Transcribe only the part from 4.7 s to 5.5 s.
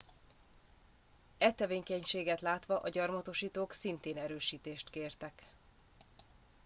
kértek